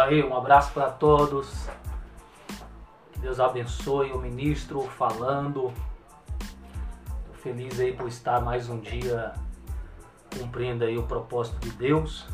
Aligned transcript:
aí, 0.00 0.22
um 0.22 0.36
abraço 0.36 0.72
para 0.72 0.90
todos. 0.90 1.68
Que 3.12 3.20
Deus 3.20 3.38
abençoe 3.38 4.12
o 4.12 4.18
ministro 4.18 4.82
falando. 4.82 5.72
Tô 7.26 7.32
feliz 7.34 7.78
aí 7.78 7.92
por 7.92 8.08
estar 8.08 8.40
mais 8.40 8.68
um 8.68 8.80
dia 8.80 9.32
cumprindo 10.38 10.84
aí 10.84 10.96
o 10.96 11.02
propósito 11.02 11.58
de 11.60 11.70
Deus 11.72 12.26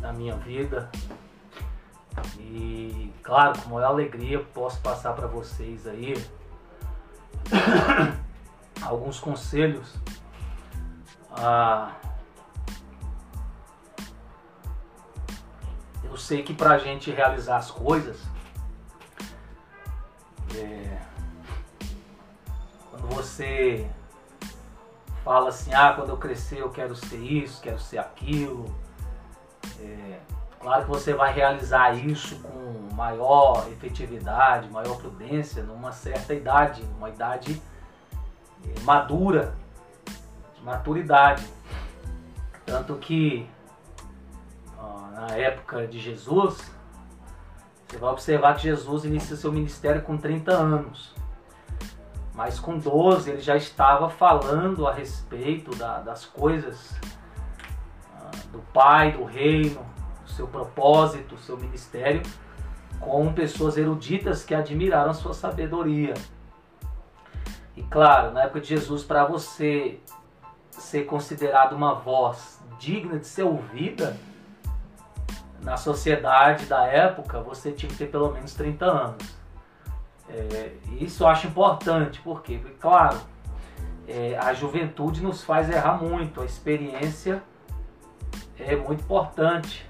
na 0.00 0.12
minha 0.12 0.36
vida. 0.36 0.90
E 2.38 3.12
claro, 3.22 3.58
com 3.62 3.70
maior 3.70 3.88
alegria 3.88 4.40
posso 4.52 4.80
passar 4.80 5.14
para 5.14 5.26
vocês 5.26 5.86
aí 5.86 6.14
alguns 8.82 9.18
conselhos. 9.18 9.94
Ah, 11.30 11.94
eu 16.10 16.16
sei 16.16 16.42
que 16.42 16.52
para 16.52 16.72
a 16.72 16.78
gente 16.78 17.10
realizar 17.10 17.56
as 17.56 17.70
coisas, 17.70 18.18
é, 20.56 20.98
quando 22.90 23.14
você 23.14 23.88
fala 25.24 25.50
assim, 25.50 25.72
ah, 25.72 25.92
quando 25.94 26.08
eu 26.08 26.16
crescer 26.16 26.58
eu 26.58 26.70
quero 26.70 26.96
ser 26.96 27.18
isso, 27.18 27.62
quero 27.62 27.78
ser 27.78 27.98
aquilo, 27.98 28.74
é, 29.78 30.18
claro 30.58 30.82
que 30.82 30.90
você 30.90 31.14
vai 31.14 31.32
realizar 31.32 31.96
isso 31.96 32.40
com 32.40 32.92
maior 32.92 33.68
efetividade, 33.70 34.68
maior 34.68 34.96
prudência, 34.96 35.62
numa 35.62 35.92
certa 35.92 36.34
idade, 36.34 36.82
uma 36.98 37.08
idade 37.08 37.62
é, 38.64 38.80
madura, 38.80 39.54
de 40.56 40.62
maturidade. 40.62 41.46
Tanto 42.66 42.96
que 42.96 43.48
época 45.36 45.86
de 45.86 45.98
Jesus, 45.98 46.58
você 47.88 47.98
vai 47.98 48.10
observar 48.10 48.54
que 48.54 48.62
Jesus 48.62 49.04
inicia 49.04 49.36
seu 49.36 49.50
ministério 49.50 50.02
com 50.02 50.16
30 50.16 50.52
anos. 50.52 51.14
Mas 52.34 52.60
com 52.60 52.78
12 52.78 53.30
ele 53.30 53.40
já 53.40 53.56
estava 53.56 54.08
falando 54.08 54.86
a 54.86 54.92
respeito 54.92 55.74
da, 55.74 55.98
das 55.98 56.24
coisas 56.24 56.94
ah, 58.14 58.30
do 58.52 58.60
Pai, 58.72 59.12
do 59.12 59.24
reino, 59.24 59.84
do 60.24 60.30
seu 60.30 60.46
propósito, 60.46 61.34
do 61.34 61.40
seu 61.40 61.58
ministério, 61.58 62.22
com 63.00 63.32
pessoas 63.32 63.76
eruditas 63.76 64.44
que 64.44 64.54
admiraram 64.54 65.12
sua 65.12 65.34
sabedoria. 65.34 66.14
E 67.76 67.82
claro, 67.82 68.32
na 68.32 68.44
época 68.44 68.60
de 68.60 68.68
Jesus, 68.68 69.02
para 69.02 69.24
você 69.24 69.98
ser 70.70 71.04
considerado 71.04 71.74
uma 71.74 71.94
voz 71.94 72.62
digna 72.78 73.18
de 73.18 73.26
ser 73.26 73.42
ouvida, 73.42 74.16
na 75.62 75.76
sociedade 75.76 76.66
da 76.66 76.86
época, 76.86 77.40
você 77.40 77.72
tinha 77.72 77.90
que 77.90 77.96
ter 77.96 78.06
pelo 78.06 78.32
menos 78.32 78.54
30 78.54 78.84
anos. 78.84 79.40
É, 80.28 80.72
isso 81.00 81.24
eu 81.24 81.28
acho 81.28 81.46
importante, 81.46 82.20
por 82.20 82.42
quê? 82.42 82.58
Porque, 82.60 82.76
claro, 82.76 83.20
é, 84.06 84.36
a 84.38 84.52
juventude 84.54 85.22
nos 85.22 85.42
faz 85.42 85.68
errar 85.68 86.02
muito, 86.02 86.40
a 86.40 86.44
experiência 86.44 87.42
é 88.58 88.76
muito 88.76 89.02
importante, 89.02 89.88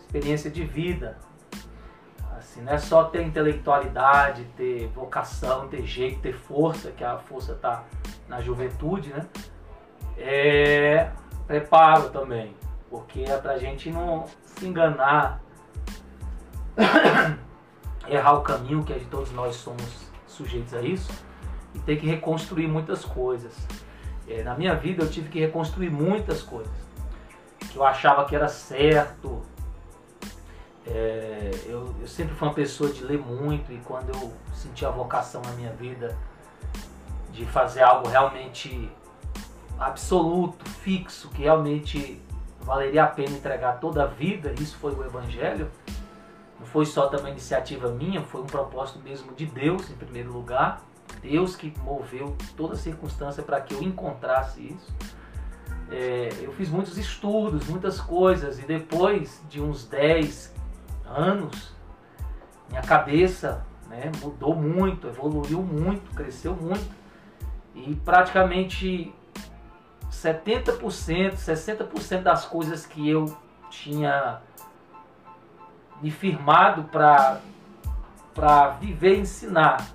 experiência 0.00 0.50
de 0.50 0.64
vida. 0.64 1.18
Assim, 2.36 2.62
não 2.62 2.72
é 2.72 2.78
só 2.78 3.04
ter 3.04 3.22
intelectualidade, 3.22 4.44
ter 4.56 4.86
vocação, 4.88 5.68
ter 5.68 5.84
jeito, 5.84 6.20
ter 6.20 6.34
força, 6.34 6.90
que 6.92 7.02
a 7.02 7.18
força 7.18 7.52
está 7.52 7.84
na 8.28 8.40
juventude, 8.40 9.10
né? 9.10 9.26
É 10.16 11.10
preparo 11.46 12.10
também, 12.10 12.54
porque 12.90 13.22
é 13.22 13.36
pra 13.36 13.58
gente 13.58 13.90
não 13.90 14.26
se 14.42 14.66
enganar, 14.66 15.40
errar 18.08 18.32
o 18.34 18.42
caminho, 18.42 18.84
que 18.84 19.04
todos 19.06 19.32
nós 19.32 19.56
somos 19.56 20.08
sujeitos 20.26 20.74
a 20.74 20.82
isso, 20.82 21.12
e 21.74 21.78
ter 21.80 21.96
que 21.96 22.06
reconstruir 22.06 22.66
muitas 22.66 23.04
coisas. 23.04 23.54
É, 24.26 24.42
na 24.42 24.54
minha 24.54 24.74
vida 24.74 25.02
eu 25.02 25.10
tive 25.10 25.28
que 25.28 25.40
reconstruir 25.40 25.90
muitas 25.90 26.42
coisas 26.42 26.88
que 27.68 27.76
eu 27.76 27.84
achava 27.84 28.24
que 28.24 28.34
era 28.34 28.48
certo. 28.48 29.42
É, 30.86 31.50
eu, 31.66 31.94
eu 32.00 32.06
sempre 32.06 32.34
fui 32.34 32.48
uma 32.48 32.54
pessoa 32.54 32.90
de 32.90 33.04
ler 33.04 33.18
muito 33.18 33.70
e 33.72 33.78
quando 33.78 34.08
eu 34.08 34.32
senti 34.54 34.86
a 34.86 34.90
vocação 34.90 35.42
na 35.42 35.52
minha 35.52 35.72
vida 35.72 36.16
de 37.30 37.44
fazer 37.44 37.82
algo 37.82 38.08
realmente 38.08 38.90
absoluto, 39.78 40.68
fixo, 40.68 41.28
que 41.28 41.42
realmente 41.42 42.20
valeria 42.68 43.04
a 43.04 43.06
pena 43.06 43.30
entregar 43.30 43.80
toda 43.80 44.02
a 44.02 44.06
vida, 44.06 44.52
isso 44.60 44.76
foi 44.76 44.94
o 44.94 45.02
Evangelho. 45.02 45.70
Não 46.60 46.66
foi 46.66 46.84
só 46.84 47.06
também 47.06 47.32
iniciativa 47.32 47.88
minha, 47.88 48.22
foi 48.22 48.42
um 48.42 48.46
propósito 48.46 48.98
mesmo 49.00 49.32
de 49.34 49.46
Deus, 49.46 49.90
em 49.90 49.94
primeiro 49.94 50.30
lugar. 50.30 50.82
Deus 51.22 51.56
que 51.56 51.72
moveu 51.80 52.36
toda 52.56 52.74
a 52.74 52.76
circunstância 52.76 53.42
para 53.42 53.58
que 53.62 53.72
eu 53.72 53.82
encontrasse 53.82 54.60
isso. 54.60 54.94
É, 55.90 56.28
eu 56.42 56.52
fiz 56.52 56.68
muitos 56.68 56.98
estudos, 56.98 57.66
muitas 57.68 57.98
coisas, 57.98 58.58
e 58.58 58.66
depois 58.66 59.42
de 59.48 59.62
uns 59.62 59.86
10 59.86 60.54
anos, 61.06 61.74
minha 62.68 62.82
cabeça 62.82 63.64
né, 63.88 64.12
mudou 64.20 64.54
muito, 64.54 65.06
evoluiu 65.06 65.62
muito, 65.62 66.14
cresceu 66.14 66.54
muito. 66.54 66.86
E 67.74 67.94
praticamente 68.04 69.14
70%, 70.10 71.34
60% 71.34 72.22
das 72.22 72.44
coisas 72.44 72.86
que 72.86 73.08
eu 73.08 73.36
tinha 73.70 74.40
me 76.00 76.10
firmado 76.10 76.84
para 76.84 78.68
viver 78.80 79.16
e 79.16 79.20
ensinar, 79.20 79.86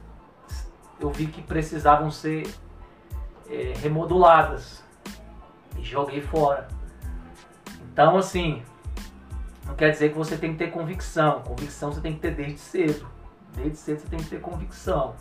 eu 0.99 1.09
vi 1.09 1.27
que 1.27 1.41
precisavam 1.41 2.11
ser 2.11 2.53
é, 3.49 3.73
remoduladas 3.77 4.83
e 5.77 5.83
joguei 5.83 6.21
fora. 6.21 6.67
Então, 7.91 8.17
assim, 8.17 8.63
não 9.65 9.75
quer 9.75 9.91
dizer 9.91 10.09
que 10.09 10.17
você 10.17 10.37
tem 10.37 10.53
que 10.53 10.57
ter 10.57 10.71
convicção. 10.71 11.41
Convicção 11.41 11.91
você 11.91 12.01
tem 12.01 12.13
que 12.13 12.19
ter 12.19 12.35
desde 12.35 12.59
cedo. 12.59 13.07
Desde 13.55 13.77
cedo 13.77 13.99
você 13.99 14.07
tem 14.07 14.19
que 14.19 14.29
ter 14.29 14.41
convicção. 14.41 15.15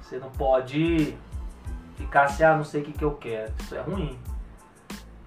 Você 0.00 0.18
não 0.18 0.30
pode 0.30 1.16
ficar 2.02 2.24
assim, 2.24 2.42
ah, 2.42 2.56
não 2.56 2.64
sei 2.64 2.82
o 2.82 2.84
que, 2.84 2.92
que 2.92 3.04
eu 3.04 3.14
quero. 3.14 3.52
Isso 3.60 3.74
é 3.74 3.80
ruim. 3.80 4.18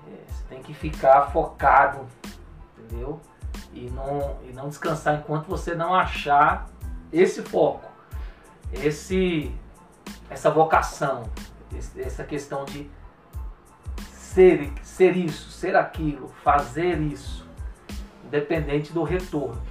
É, 0.08 0.32
você 0.32 0.44
tem 0.50 0.62
que 0.62 0.74
ficar 0.74 1.24
focado, 1.32 2.06
entendeu? 2.78 3.20
E 3.74 3.90
não, 3.90 4.38
e 4.44 4.54
não 4.54 4.70
descansar 4.70 5.16
enquanto 5.16 5.48
você 5.48 5.74
não 5.74 5.94
achar 5.94 6.68
esse 7.12 7.42
foco, 7.42 7.90
esse, 8.72 9.54
essa 10.30 10.50
vocação, 10.50 11.24
essa 11.98 12.24
questão 12.24 12.66
de 12.66 12.90
ser, 14.12 14.72
ser 14.82 15.16
isso, 15.16 15.50
ser 15.52 15.76
aquilo, 15.76 16.30
fazer 16.44 17.00
isso, 17.00 17.48
independente 18.26 18.94
do 18.94 19.04
retorno. 19.04 19.62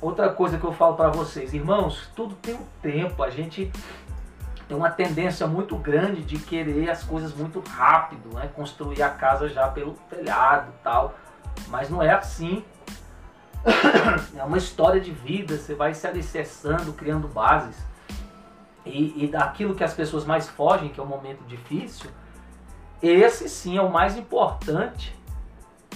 Outra 0.00 0.32
coisa 0.32 0.58
que 0.58 0.64
eu 0.64 0.72
falo 0.72 0.94
para 0.94 1.10
vocês, 1.10 1.52
irmãos, 1.52 2.08
tudo 2.14 2.34
tem 2.36 2.54
um 2.54 2.64
tempo. 2.80 3.22
A 3.22 3.30
gente 3.30 3.70
tem 4.68 4.76
uma 4.76 4.90
tendência 4.90 5.46
muito 5.46 5.74
grande 5.76 6.22
de 6.22 6.38
querer 6.38 6.90
as 6.90 7.02
coisas 7.02 7.32
muito 7.32 7.58
rápido, 7.60 8.34
né? 8.34 8.50
construir 8.54 9.02
a 9.02 9.08
casa 9.08 9.48
já 9.48 9.66
pelo 9.68 9.94
telhado 10.10 10.70
tal. 10.84 11.14
Mas 11.68 11.88
não 11.88 12.02
é 12.02 12.10
assim. 12.10 12.62
É 14.36 14.44
uma 14.44 14.58
história 14.58 15.00
de 15.00 15.10
vida, 15.10 15.56
você 15.56 15.74
vai 15.74 15.94
se 15.94 16.06
alicerçando, 16.06 16.92
criando 16.92 17.26
bases. 17.26 17.76
E, 18.84 19.24
e 19.24 19.26
daquilo 19.26 19.74
que 19.74 19.82
as 19.82 19.94
pessoas 19.94 20.24
mais 20.24 20.48
fogem, 20.48 20.90
que 20.90 21.00
é 21.00 21.02
o 21.02 21.06
momento 21.06 21.42
difícil, 21.44 22.10
esse 23.02 23.48
sim 23.48 23.76
é 23.76 23.82
o 23.82 23.90
mais 23.90 24.16
importante 24.16 25.16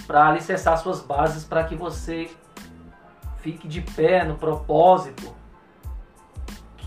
para 0.07 0.29
alicerçar 0.29 0.77
suas 0.79 1.01
bases 1.01 1.45
para 1.45 1.65
que 1.65 1.75
você 1.75 2.31
fique 3.39 3.69
de 3.69 3.81
pé 3.81 4.25
no 4.25 4.37
propósito 4.37 5.35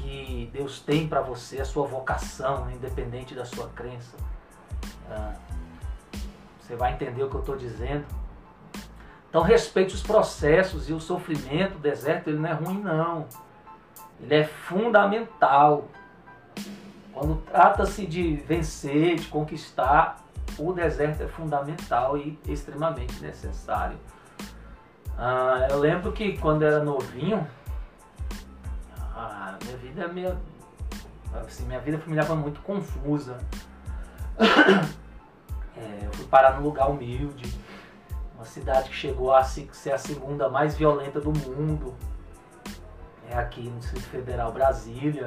que 0.05 0.49
Deus 0.53 0.79
tem 0.79 1.07
para 1.07 1.21
você, 1.21 1.59
a 1.59 1.65
sua 1.65 1.87
vocação, 1.87 2.65
né, 2.65 2.73
independente 2.75 3.33
da 3.33 3.43
sua 3.43 3.67
crença. 3.69 4.15
Ah, 5.09 5.33
você 6.59 6.75
vai 6.75 6.93
entender 6.93 7.23
o 7.23 7.29
que 7.29 7.35
eu 7.35 7.39
estou 7.39 7.57
dizendo. 7.57 8.05
Então 9.29 9.41
respeite 9.41 9.95
os 9.95 10.03
processos 10.03 10.89
e 10.89 10.93
o 10.93 10.99
sofrimento, 10.99 11.77
o 11.77 11.79
deserto, 11.79 12.29
ele 12.29 12.37
não 12.37 12.49
é 12.49 12.53
ruim 12.53 12.79
não. 12.79 13.27
Ele 14.21 14.35
é 14.35 14.43
fundamental. 14.43 15.89
Quando 17.11 17.41
trata-se 17.41 18.05
de 18.05 18.35
vencer, 18.35 19.15
de 19.15 19.27
conquistar, 19.27 20.23
o 20.57 20.71
deserto 20.71 21.23
é 21.23 21.27
fundamental 21.27 22.17
e 22.17 22.39
extremamente 22.47 23.21
necessário. 23.21 23.97
Ah, 25.17 25.67
eu 25.69 25.79
lembro 25.79 26.11
que 26.11 26.37
quando 26.37 26.63
era 26.63 26.83
novinho, 26.83 27.47
ah, 29.15 29.57
minha 29.63 29.77
vida 29.77 30.03
é 30.03 30.07
meio. 30.07 30.37
Assim, 31.33 31.65
minha 31.65 31.79
vida 31.79 31.97
familiar 31.97 32.25
foi 32.25 32.35
muito 32.35 32.61
confusa. 32.61 33.37
É, 35.77 36.05
eu 36.05 36.13
fui 36.13 36.25
parar 36.27 36.57
num 36.57 36.63
lugar 36.63 36.89
humilde. 36.89 37.53
Uma 38.33 38.45
cidade 38.45 38.87
que 38.87 38.95
chegou 38.95 39.35
a 39.35 39.43
ser 39.43 39.91
a 39.91 39.97
segunda 39.97 40.47
mais 40.47 40.73
violenta 40.77 41.19
do 41.19 41.33
mundo. 41.33 41.93
É 43.29 43.37
aqui 43.37 43.63
no 43.63 43.77
Distrito 43.77 44.05
Federal, 44.05 44.53
Brasília. 44.53 45.25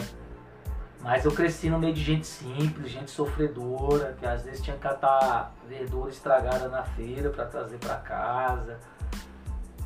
Mas 1.01 1.25
eu 1.25 1.33
cresci 1.33 1.69
no 1.69 1.79
meio 1.79 1.93
de 1.93 2.03
gente 2.03 2.27
simples, 2.27 2.91
gente 2.91 3.11
sofredora, 3.11 4.17
que 4.19 4.27
às 4.27 4.43
vezes 4.43 4.63
tinha 4.63 4.75
que 4.75 4.83
catar 4.83 5.53
verdura 5.69 6.11
estragada 6.11 6.69
na 6.69 6.83
feira 6.83 7.29
para 7.29 7.45
trazer 7.45 7.77
para 7.77 7.97
casa. 7.97 8.79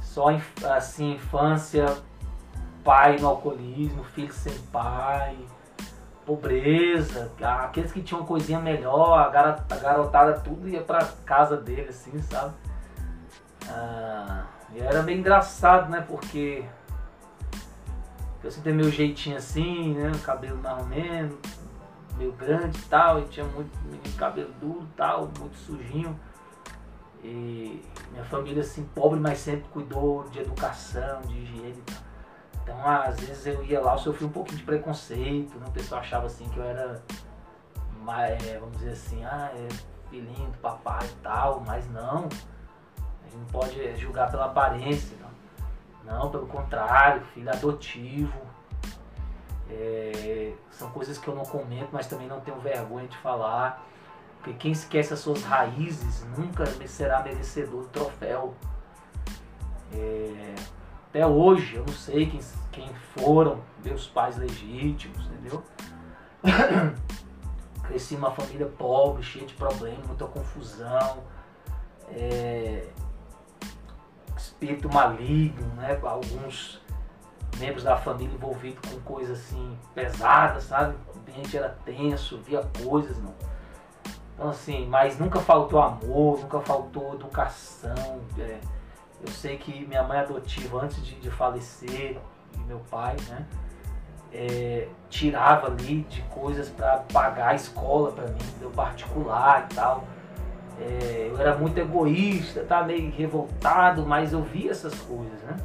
Só 0.00 0.28
assim, 0.64 1.14
infância, 1.14 1.86
pai 2.84 3.18
no 3.18 3.28
alcoolismo, 3.28 4.04
filho 4.04 4.32
sem 4.32 4.56
pai, 4.72 5.36
pobreza. 6.26 7.30
Aqueles 7.40 7.92
que 7.92 8.02
tinham 8.02 8.24
coisinha 8.24 8.58
melhor, 8.58 9.18
a 9.18 9.28
garotada 9.28 10.40
tudo 10.40 10.68
ia 10.68 10.82
para 10.82 11.04
casa 11.24 11.56
dele, 11.56 11.88
assim, 11.88 12.20
sabe? 12.22 12.54
Ah, 13.68 14.44
e 14.74 14.80
era 14.80 15.02
bem 15.02 15.18
engraçado, 15.18 15.90
né? 15.90 16.04
Porque 16.06 16.64
eu 18.42 18.50
sempre 18.50 18.72
meu 18.72 18.90
jeitinho 18.90 19.36
assim, 19.36 19.94
né? 19.94 20.10
Cabelo 20.24 20.58
mais 20.58 20.78
ou 20.78 20.86
menos, 20.86 21.38
meio 22.16 22.32
grande 22.32 22.78
e 22.78 22.82
tal, 22.82 23.20
e 23.20 23.24
tinha 23.24 23.46
muito 23.46 23.70
cabelo 24.16 24.52
duro 24.60 24.82
e 24.82 24.96
tal, 24.96 25.30
muito 25.38 25.56
sujinho. 25.56 26.18
E 27.22 27.80
minha 28.10 28.24
família 28.24 28.62
assim, 28.62 28.84
pobre, 28.94 29.20
mas 29.20 29.38
sempre 29.38 29.68
cuidou 29.68 30.28
de 30.28 30.40
educação, 30.40 31.20
de 31.22 31.38
higiene 31.38 31.78
e 31.78 31.92
tal. 31.92 32.11
Então 32.62 32.86
às 32.86 33.18
vezes 33.20 33.46
eu 33.46 33.64
ia 33.64 33.80
lá, 33.80 33.94
eu 33.94 33.98
sofri 33.98 34.24
um 34.24 34.30
pouquinho 34.30 34.58
de 34.58 34.64
preconceito, 34.64 35.58
né? 35.58 35.66
o 35.66 35.72
pessoal 35.72 36.00
achava 36.00 36.26
assim 36.26 36.48
que 36.48 36.58
eu 36.58 36.64
era 36.64 37.02
é, 38.10 38.58
vamos 38.58 38.78
dizer 38.78 38.90
assim, 38.92 39.24
ah, 39.24 39.50
é 39.54 39.68
filhinho 40.10 40.50
do 40.50 40.58
papai 40.58 41.06
e 41.06 41.22
tal, 41.22 41.60
mas 41.60 41.88
não. 41.90 42.28
A 42.98 43.24
gente 43.24 43.36
não 43.36 43.46
pode 43.46 43.96
julgar 43.96 44.30
pela 44.30 44.46
aparência. 44.46 45.16
Não, 46.04 46.30
pelo 46.30 46.46
contrário, 46.46 47.22
filho 47.32 47.48
adotivo. 47.48 48.40
É, 49.70 50.52
são 50.70 50.90
coisas 50.90 51.16
que 51.16 51.28
eu 51.28 51.34
não 51.34 51.44
comento, 51.44 51.88
mas 51.92 52.06
também 52.06 52.26
não 52.26 52.40
tenho 52.40 52.58
vergonha 52.58 53.06
de 53.06 53.16
falar. 53.18 53.82
Porque 54.38 54.52
quem 54.54 54.72
esquece 54.72 55.14
as 55.14 55.20
suas 55.20 55.42
raízes 55.44 56.26
nunca 56.36 56.66
será 56.86 57.22
merecedor 57.22 57.82
do 57.82 57.88
troféu. 57.88 58.54
É, 59.94 60.54
até 61.12 61.26
hoje 61.26 61.76
eu 61.76 61.84
não 61.86 61.92
sei 61.92 62.24
quem, 62.24 62.40
quem 62.72 62.88
foram 63.14 63.60
meus 63.84 64.06
pais 64.06 64.38
legítimos, 64.38 65.26
entendeu? 65.26 65.62
Cresci 67.84 68.14
numa 68.14 68.30
família 68.30 68.64
pobre, 68.64 69.22
cheia 69.22 69.44
de 69.44 69.52
problemas, 69.52 70.06
muita 70.06 70.24
confusão. 70.24 71.18
É, 72.08 72.88
espírito 74.34 74.88
maligno, 74.90 75.66
né? 75.74 76.00
Alguns 76.02 76.80
membros 77.58 77.84
da 77.84 77.98
família 77.98 78.34
envolvidos 78.34 78.90
com 78.90 78.98
coisas 79.00 79.38
assim 79.38 79.78
pesadas, 79.94 80.64
sabe? 80.64 80.96
O 81.14 81.18
ambiente 81.18 81.58
era 81.58 81.76
tenso, 81.84 82.38
via 82.38 82.62
coisas, 82.82 83.18
não. 83.18 83.34
Então 84.34 84.48
assim, 84.48 84.86
mas 84.86 85.18
nunca 85.18 85.40
faltou 85.40 85.78
amor, 85.78 86.40
nunca 86.40 86.58
faltou 86.60 87.12
educação. 87.12 88.22
É, 88.38 88.58
eu 89.22 89.28
sei 89.28 89.56
que 89.56 89.86
minha 89.86 90.02
mãe 90.02 90.18
adotiva, 90.18 90.82
antes 90.82 91.04
de, 91.04 91.14
de 91.16 91.30
falecer, 91.30 92.18
e 92.54 92.58
meu 92.66 92.80
pai, 92.90 93.16
né? 93.28 93.46
É, 94.34 94.88
tirava 95.10 95.66
ali 95.66 96.02
de 96.02 96.22
coisas 96.22 96.68
para 96.70 96.98
pagar 97.12 97.48
a 97.48 97.54
escola 97.54 98.12
para 98.12 98.26
mim, 98.28 98.40
deu 98.58 98.70
particular 98.70 99.68
e 99.70 99.74
tal. 99.74 100.04
É, 100.80 101.28
eu 101.30 101.38
era 101.38 101.54
muito 101.56 101.78
egoísta, 101.78 102.64
tá 102.64 102.82
meio 102.82 103.10
revoltado, 103.10 104.06
mas 104.06 104.32
eu 104.32 104.42
via 104.42 104.70
essas 104.70 104.94
coisas, 105.00 105.40
né? 105.42 105.56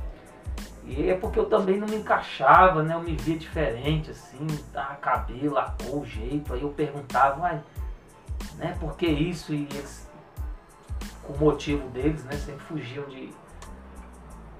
E 0.85 1.09
é 1.09 1.15
porque 1.15 1.37
eu 1.37 1.45
também 1.45 1.77
não 1.77 1.87
me 1.87 1.97
encaixava, 1.97 2.83
né? 2.83 2.93
Eu 2.93 3.01
me 3.01 3.15
via 3.15 3.37
diferente, 3.37 4.11
assim, 4.11 4.45
tá, 4.71 4.97
cabelo, 5.01 5.57
a 5.57 5.75
cor, 5.83 6.01
o 6.01 6.05
jeito. 6.05 6.53
Aí 6.53 6.61
eu 6.61 6.69
perguntava, 6.69 7.37
mas, 7.37 7.61
né, 8.55 8.75
por 8.79 8.95
que 8.95 9.05
isso? 9.05 9.53
E 9.53 9.63
eles, 9.63 10.09
com 11.23 11.33
o 11.33 11.37
motivo 11.37 11.87
deles, 11.89 12.23
né, 12.23 12.33
sempre 12.33 12.61
fugiam 12.61 13.05
de, 13.07 13.33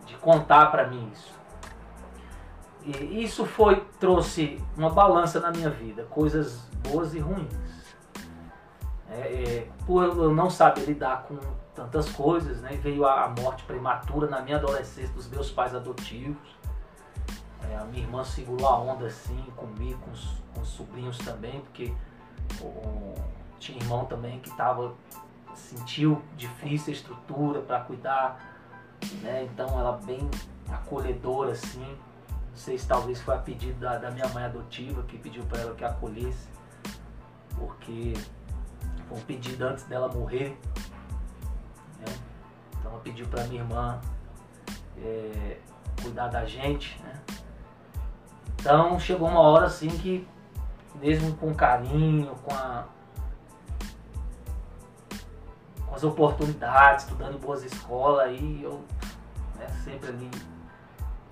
de 0.08 0.16
contar 0.16 0.68
para 0.72 0.88
mim 0.88 1.12
isso. 1.14 1.36
E 2.84 3.22
isso 3.22 3.46
foi, 3.46 3.86
trouxe 4.00 4.64
uma 4.78 4.90
balança 4.90 5.40
na 5.42 5.52
minha 5.52 5.70
vida, 5.70 6.04
coisas 6.06 6.62
boas 6.90 7.14
e 7.14 7.20
ruins. 7.20 7.54
É, 9.10 9.20
é, 9.20 9.68
por 9.86 10.04
eu 10.04 10.34
não 10.34 10.50
saber 10.50 10.86
lidar 10.86 11.24
com 11.24 11.38
tantas 11.76 12.10
coisas, 12.10 12.62
né, 12.62 12.72
veio 12.82 13.06
a 13.06 13.28
morte 13.40 13.64
prematura 13.66 14.28
na 14.28 14.42
minha 14.42 14.58
adolescência 14.58 15.14
dos 15.14 15.28
meus 15.28 15.52
pais 15.52 15.76
adotivos. 15.76 16.58
É, 17.70 17.76
a 17.76 17.84
minha 17.84 18.04
irmã 18.04 18.24
segurou 18.24 18.68
a 18.68 18.80
onda 18.80 19.08
assim 19.08 19.44
comigo, 19.56 20.00
com 20.00 20.12
os, 20.12 20.42
com 20.54 20.62
os 20.62 20.70
sobrinhos 20.70 21.18
também, 21.18 21.60
porque 21.60 21.94
o, 22.62 23.14
tinha 23.60 23.78
irmão 23.78 24.06
também 24.06 24.40
que 24.40 24.50
tava, 24.56 24.94
sentiu 25.54 26.22
difícil 26.38 26.94
a 26.94 26.96
estrutura 26.96 27.62
para 27.62 27.82
cuidar, 27.82 28.57
né, 29.22 29.44
então 29.44 29.68
ela 29.80 29.94
bem 30.06 30.30
acolhedora 30.70 31.52
assim. 31.52 31.98
Não 32.50 32.56
sei 32.56 32.78
se 32.78 32.88
talvez 32.88 33.22
foi 33.22 33.36
a 33.36 33.38
pedido 33.38 33.80
da, 33.80 33.98
da 33.98 34.10
minha 34.12 34.28
mãe 34.30 34.46
adotiva 34.46 35.04
que 35.04 35.18
pediu 35.18 35.44
para 35.46 35.60
ela 35.62 35.76
que 35.76 35.86
acolhesse, 35.86 36.48
porque 37.56 38.14
foi 39.08 39.18
um 39.18 39.22
pedido 39.22 39.64
antes 39.64 39.84
dela 39.84 40.08
morrer. 40.08 40.58
Né? 42.00 42.16
Então 42.80 42.92
ela 42.92 43.00
pediu 43.02 43.28
para 43.28 43.44
minha 43.46 43.62
irmã 43.62 44.02
é, 44.98 45.60
cuidar 46.02 46.28
da 46.28 46.46
gente. 46.46 47.00
Né? 47.04 47.22
Então 48.60 49.00
chegou 49.00 49.28
uma 49.28 49.40
hora 49.40 49.68
assim 49.68 49.90
que, 49.90 50.28
mesmo 50.96 51.36
com 51.38 51.54
carinho, 51.54 52.36
com, 52.44 52.54
a, 52.54 52.86
com 55.98 56.04
as 56.04 56.04
oportunidades, 56.04 57.06
estudando 57.06 57.40
boas 57.40 57.64
escolas, 57.64 58.28
aí 58.28 58.62
eu 58.62 58.84
né, 59.58 59.68
sempre 59.84 60.10
ali 60.10 60.30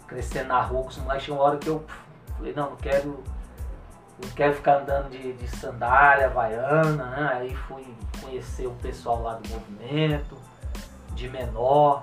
crescendo 0.08 0.48
na 0.48 0.62
rua 0.62 0.84
com 0.84 1.20
chegou 1.20 1.40
uma 1.40 1.44
hora 1.46 1.58
que 1.58 1.68
eu 1.68 1.86
falei, 2.36 2.54
não, 2.54 2.72
não 2.72 2.78
quero 2.78 3.24
não 4.22 4.30
quero 4.30 4.54
ficar 4.54 4.78
andando 4.78 5.10
de, 5.10 5.34
de 5.34 5.48
sandália 5.48 6.28
havaiana, 6.28 7.06
né? 7.06 7.30
Aí 7.34 7.54
fui 7.54 7.86
conhecer 8.22 8.66
o 8.66 8.72
pessoal 8.76 9.22
lá 9.22 9.34
do 9.34 9.50
movimento, 9.50 10.38
de 11.14 11.30
menor. 11.30 12.02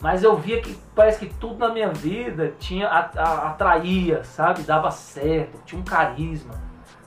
Mas 0.00 0.22
eu 0.22 0.36
via 0.38 0.62
que 0.62 0.74
parece 0.94 1.18
que 1.18 1.34
tudo 1.34 1.58
na 1.58 1.68
minha 1.68 1.92
vida 1.92 2.54
tinha 2.58 2.88
atraía, 2.88 4.24
sabe? 4.24 4.62
Dava 4.62 4.90
certo, 4.90 5.60
tinha 5.66 5.78
um 5.78 5.84
carisma. 5.84 6.54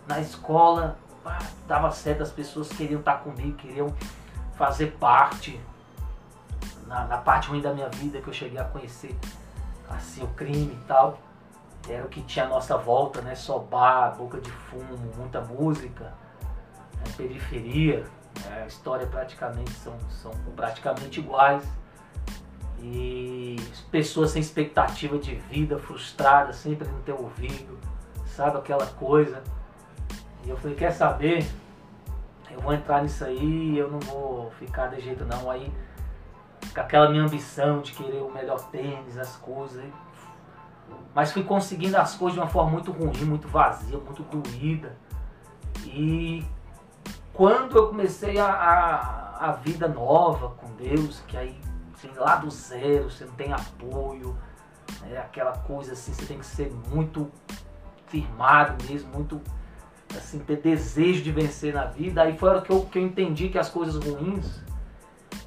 Na 0.08 0.20
escola 0.20 0.98
dava 1.67 1.89
certo, 1.89 2.22
as 2.22 2.32
pessoas 2.32 2.70
queriam 2.70 3.00
estar 3.00 3.15
comigo, 3.15 3.58
queriam 3.58 3.91
fazer 4.57 4.97
parte. 4.99 5.59
Na, 6.85 7.05
na 7.05 7.17
parte 7.17 7.49
ruim 7.49 7.61
da 7.61 7.73
minha 7.73 7.89
vida 7.89 8.21
que 8.21 8.27
eu 8.27 8.33
cheguei 8.33 8.57
a 8.57 8.63
conhecer 8.63 9.13
assim 9.89 10.23
o 10.23 10.27
crime 10.27 10.73
e 10.73 10.87
tal 10.87 11.19
era 11.89 12.05
o 12.05 12.09
que 12.09 12.21
tinha 12.21 12.45
à 12.45 12.47
nossa 12.47 12.77
volta, 12.77 13.21
né? 13.21 13.35
Só 13.35 13.59
bar, 13.59 14.15
boca 14.17 14.39
de 14.39 14.51
fumo, 14.51 14.97
muita 15.17 15.41
música, 15.41 16.05
né? 16.93 17.13
periferia. 17.15 18.05
Né? 18.45 18.63
A 18.63 18.67
história 18.67 19.07
praticamente 19.07 19.71
são, 19.71 19.97
são 20.09 20.31
praticamente 20.55 21.19
iguais. 21.19 21.63
E 22.79 23.55
pessoas 23.89 24.31
sem 24.31 24.41
expectativa 24.41 25.17
de 25.17 25.35
vida, 25.35 25.79
frustradas, 25.79 26.57
sempre 26.57 26.87
não 26.87 27.01
ter 27.01 27.13
ouvido, 27.13 27.77
sabe 28.27 28.57
aquela 28.57 28.85
coisa. 28.85 29.41
E 30.43 30.49
eu 30.49 30.57
falei, 30.57 30.75
quer 30.75 30.91
saber? 30.91 31.47
Eu 32.57 32.63
vou 32.63 32.73
entrar 32.73 33.03
nisso 33.03 33.23
aí, 33.23 33.77
eu 33.77 33.89
não 33.89 33.99
vou 33.99 34.49
ficar 34.51 34.87
de 34.87 34.99
jeito 34.99 35.23
não. 35.23 35.49
Aí, 35.49 35.71
com 36.73 36.81
aquela 36.81 37.07
minha 37.09 37.23
ambição 37.23 37.81
de 37.81 37.93
querer 37.93 38.21
o 38.23 38.33
melhor 38.33 38.59
tênis, 38.71 39.15
as 39.15 39.35
coisas, 39.37 39.85
mas 41.13 41.31
fui 41.31 41.43
conseguindo 41.43 41.95
as 41.97 42.15
coisas 42.15 42.33
de 42.33 42.39
uma 42.39 42.49
forma 42.49 42.71
muito 42.71 42.91
ruim, 42.91 43.25
muito 43.25 43.47
vazia, 43.47 43.99
muito 43.99 44.23
doída. 44.23 44.97
E 45.85 46.43
quando 47.31 47.77
eu 47.77 47.89
comecei 47.89 48.39
a, 48.39 48.47
a, 48.47 49.49
a 49.49 49.51
vida 49.51 49.87
nova 49.87 50.49
com 50.49 50.73
Deus, 50.75 51.21
que 51.27 51.37
aí 51.37 51.61
assim, 51.93 52.09
lá 52.15 52.37
do 52.37 52.49
zero, 52.49 53.09
você 53.11 53.25
não 53.25 53.33
tem 53.33 53.53
apoio, 53.53 54.35
né, 55.01 55.19
aquela 55.19 55.51
coisa 55.51 55.93
assim, 55.93 56.11
você 56.11 56.25
tem 56.25 56.39
que 56.39 56.45
ser 56.45 56.71
muito 56.89 57.31
firmado 58.07 58.83
mesmo, 58.85 59.11
muito 59.13 59.41
assim, 60.15 60.39
ter 60.39 60.57
desejo 60.57 61.23
de 61.23 61.31
vencer 61.31 61.73
na 61.73 61.85
vida. 61.85 62.21
Aí 62.21 62.37
foi 62.37 62.49
a 62.49 62.51
hora 62.53 62.61
que 62.61 62.71
eu, 62.71 62.81
que 62.85 62.99
eu 62.99 63.03
entendi 63.03 63.49
que 63.49 63.57
as 63.57 63.69
coisas 63.69 63.95
ruins, 64.03 64.61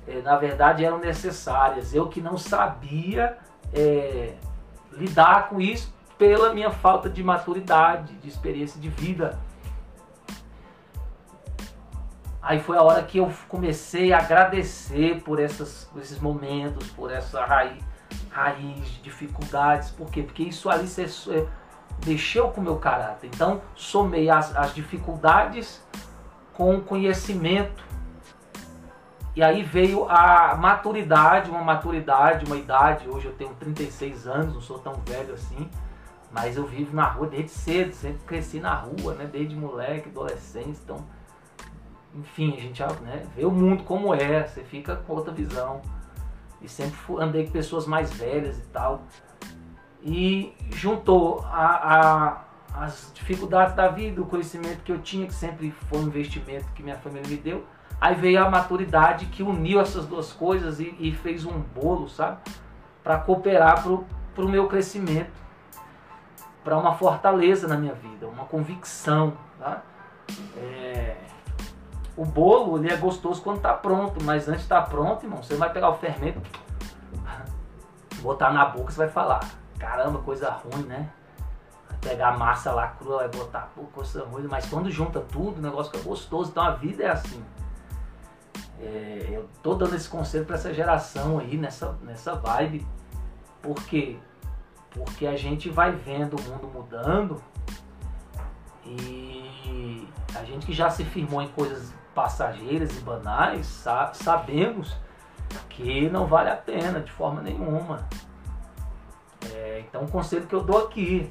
é, 0.07 0.21
na 0.23 0.37
verdade, 0.37 0.85
eram 0.85 0.99
necessárias. 0.99 1.95
Eu 1.95 2.09
que 2.09 2.21
não 2.21 2.37
sabia 2.37 3.39
é, 3.73 4.35
lidar 4.93 5.49
com 5.49 5.61
isso 5.61 5.93
pela 6.19 6.53
minha 6.53 6.71
falta 6.71 7.09
de 7.09 7.23
maturidade, 7.23 8.13
de 8.15 8.29
experiência 8.29 8.81
de 8.81 8.89
vida. 8.89 9.39
Aí 12.43 12.59
foi 12.59 12.77
a 12.77 12.83
hora 12.83 13.03
que 13.03 13.19
eu 13.19 13.31
comecei 13.49 14.13
a 14.13 14.19
agradecer 14.19 15.23
por 15.23 15.39
essas, 15.39 15.89
esses 15.97 16.19
momentos, 16.19 16.89
por 16.91 17.11
essa 17.11 17.45
raiz, 17.45 17.83
raiz 18.31 18.87
de 18.89 19.03
dificuldades. 19.03 19.91
Por 19.91 20.11
quê? 20.11 20.23
Porque 20.23 20.43
isso 20.43 20.69
ali 20.69 20.89
você, 20.89 21.07
mexeu 22.07 22.49
com 22.49 22.61
o 22.61 22.65
meu 22.65 22.77
caráter. 22.77 23.29
Então, 23.33 23.61
somei 23.75 24.31
as, 24.31 24.55
as 24.57 24.75
dificuldades 24.75 25.83
com 26.55 26.77
o 26.77 26.81
conhecimento. 26.83 27.83
E 29.35 29.43
aí 29.43 29.63
veio 29.63 30.09
a 30.09 30.57
maturidade, 30.57 31.51
uma 31.51 31.63
maturidade, 31.63 32.45
uma 32.45 32.57
idade. 32.57 33.09
Hoje 33.09 33.27
eu 33.27 33.33
tenho 33.33 33.55
36 33.55 34.27
anos, 34.27 34.55
não 34.55 34.61
sou 34.61 34.79
tão 34.79 34.95
velho 35.07 35.35
assim. 35.35 35.71
Mas 36.33 36.57
eu 36.57 36.67
vivo 36.67 36.95
na 36.95 37.05
rua 37.05 37.27
desde 37.27 37.51
cedo, 37.51 37.93
sempre 37.93 38.21
cresci 38.25 38.61
na 38.61 38.75
rua, 38.75 39.15
né? 39.15 39.29
Desde 39.31 39.55
moleque, 39.57 40.09
adolescente. 40.09 40.79
Então, 40.85 40.99
enfim, 42.15 42.55
a 42.57 42.61
gente 42.61 42.83
né, 43.03 43.27
vê 43.35 43.45
o 43.45 43.51
mundo 43.51 43.85
como 43.85 44.15
é, 44.15 44.47
você 44.47 44.63
fica 44.63 44.97
com 44.97 45.15
outra 45.15 45.33
visão. 45.33 45.81
E 46.61 46.69
sempre 46.69 46.99
andei 47.19 47.47
com 47.47 47.53
pessoas 47.53 47.87
mais 47.87 48.13
velhas 48.13 48.59
e 48.59 48.67
tal 48.69 49.03
e 50.03 50.55
juntou 50.71 51.45
a, 51.51 52.45
a, 52.75 52.85
as 52.85 53.11
dificuldades 53.15 53.75
da 53.75 53.89
vida, 53.89 54.21
o 54.21 54.27
conhecimento 54.27 54.83
que 54.83 54.93
eu 54.93 55.01
tinha, 55.01 55.27
que 55.27 55.35
sempre 55.35 55.71
foi 55.89 55.99
um 55.99 56.05
investimento 56.05 56.67
que 56.75 56.83
minha 56.83 56.97
família 56.97 57.29
me 57.29 57.37
deu. 57.37 57.65
Aí 58.01 58.15
veio 58.15 58.43
a 58.43 58.49
maturidade 58.49 59.27
que 59.27 59.43
uniu 59.43 59.81
essas 59.81 60.07
duas 60.07 60.33
coisas 60.33 60.81
e, 60.81 60.95
e 60.99 61.13
fez 61.13 61.45
um 61.45 61.61
bolo, 61.61 62.09
sabe? 62.09 62.39
Para 63.03 63.19
cooperar 63.19 63.83
para 63.83 64.45
o 64.45 64.49
meu 64.49 64.69
crescimento, 64.69 65.33
para 66.65 66.79
uma 66.79 66.95
fortaleza 66.95 67.69
na 67.69 67.77
minha 67.77 67.95
vida, 67.95 68.27
uma 68.27 68.47
convicção. 68.47 69.35
Tá? 69.59 69.83
É... 70.57 71.17
O 72.17 72.25
bolo 72.25 72.79
ele 72.79 72.93
é 72.93 72.97
gostoso 72.97 73.43
quando 73.43 73.59
está 73.59 73.75
pronto, 73.75 74.23
mas 74.25 74.49
antes 74.49 74.61
de 74.61 74.67
estar 74.67 74.83
tá 74.83 74.87
pronto, 74.89 75.25
irmão, 75.25 75.43
você 75.43 75.55
vai 75.57 75.71
pegar 75.71 75.91
o 75.91 75.95
fermento, 75.95 76.41
botar 78.21 78.51
na 78.51 78.65
boca, 78.65 78.91
você 78.91 78.99
vai 78.99 79.09
falar 79.09 79.60
caramba, 79.81 80.21
coisa 80.21 80.51
ruim, 80.51 80.85
né? 80.85 81.11
Pegar 82.01 82.35
a 82.35 82.39
massa 82.39 82.71
lá 82.71 82.89
crua 82.89 83.25
e 83.25 83.37
botar, 83.37 83.71
pô, 83.75 83.83
coisa 83.85 84.25
ruim. 84.25 84.47
Mas 84.49 84.69
quando 84.69 84.91
junta 84.91 85.21
tudo, 85.21 85.59
o 85.59 85.63
negócio 85.63 85.91
fica 85.91 86.05
gostoso. 86.05 86.51
Então 86.51 86.63
a 86.63 86.71
vida 86.73 87.03
é 87.03 87.11
assim. 87.11 87.43
É, 88.79 89.29
eu 89.31 89.49
tô 89.63 89.75
dando 89.75 89.97
esse 89.97 90.09
conselho 90.09 90.45
para 90.45 90.55
essa 90.55 90.73
geração 90.73 91.39
aí, 91.39 91.57
nessa, 91.57 91.93
nessa 92.03 92.35
vibe. 92.35 92.87
Por 93.61 93.75
quê? 93.85 94.19
Porque 94.91 95.27
a 95.27 95.37
gente 95.37 95.69
vai 95.69 95.93
vendo 95.93 96.37
o 96.37 96.43
mundo 96.43 96.67
mudando 96.69 97.43
e 98.85 100.09
a 100.35 100.45
gente 100.45 100.67
que 100.67 100.73
já 100.73 100.91
se 100.91 101.05
firmou 101.05 101.43
em 101.43 101.49
coisas 101.49 101.93
passageiras 102.15 102.97
e 102.97 103.01
banais, 103.01 103.67
sabemos 104.15 104.97
que 105.69 106.09
não 106.09 106.27
vale 106.27 106.51
a 106.51 106.57
pena 106.57 107.01
de 107.01 107.13
forma 107.13 107.41
nenhuma. 107.43 108.09
O 110.01 110.09
conselho 110.09 110.47
que 110.47 110.55
eu 110.55 110.63
dou 110.63 110.87
aqui: 110.87 111.31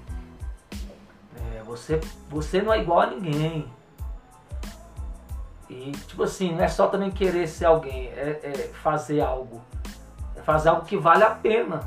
é, 1.35 1.63
você, 1.63 1.99
você 2.29 2.61
não 2.61 2.73
é 2.73 2.79
igual 2.79 3.01
a 3.01 3.05
ninguém. 3.07 3.71
E, 5.69 5.91
tipo 5.91 6.23
assim, 6.23 6.55
não 6.55 6.63
é 6.63 6.67
só 6.67 6.87
também 6.87 7.11
querer 7.11 7.47
ser 7.47 7.65
alguém, 7.65 8.07
é, 8.07 8.39
é 8.43 8.71
fazer 8.81 9.21
algo. 9.21 9.61
É 10.35 10.41
fazer 10.41 10.69
algo 10.69 10.85
que 10.85 10.97
vale 10.97 11.23
a 11.23 11.31
pena. 11.31 11.81